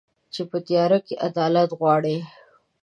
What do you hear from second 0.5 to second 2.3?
تیاره کي عدالت غواړي